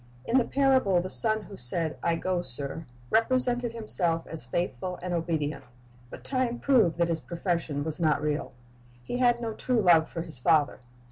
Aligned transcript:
In 0.25 0.39
the 0.39 0.45
parable 0.45 0.99
the 0.99 1.11
son 1.11 1.43
who 1.43 1.57
said, 1.57 1.95
'T 2.03 2.15
go, 2.15 2.41
sir," 2.41 2.85
represented 3.11 3.73
himself 3.73 4.25
as 4.25 4.47
faithful 4.47 4.97
and 5.03 5.13
obedient; 5.13 5.63
but 6.09 6.23
time 6.23 6.57
proved 6.57 6.97
that 6.97 7.07
his 7.09 7.19
profession 7.19 7.83
was 7.83 7.99
not 7.99 8.19
real. 8.19 8.51
He 9.03 9.19
had 9.19 9.39
no 9.39 9.53
true 9.53 9.79
love 9.79 10.09
for 10.09 10.23
his 10.23 10.39
father. 10.39 10.79